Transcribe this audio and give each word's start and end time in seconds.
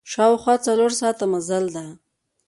شاوخوا 0.11 0.55
څلور 0.67 0.91
ساعته 0.99 1.25
مزل 1.33 1.65
ده. 1.75 1.85